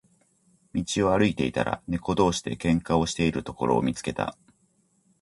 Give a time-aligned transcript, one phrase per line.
[0.73, 4.35] 道を歩いていたら、猫同士で喧嘩をしているところを見つけた。